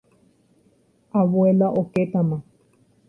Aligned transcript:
abuela 1.19 1.67
okétama. 1.81 2.37